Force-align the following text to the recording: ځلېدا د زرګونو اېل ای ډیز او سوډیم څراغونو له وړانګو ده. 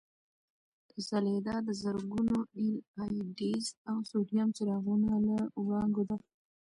ځلېدا 1.07 1.55
د 1.67 1.69
زرګونو 1.81 2.37
اېل 2.57 2.77
ای 3.01 3.15
ډیز 3.37 3.65
او 3.89 3.97
سوډیم 4.09 4.49
څراغونو 4.57 5.09
له 5.27 5.37
وړانګو 5.65 6.03
ده. 6.09 6.17